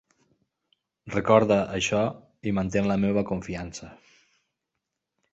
[1.15, 1.99] Recorda això
[2.51, 3.91] i mantén la meva confiança.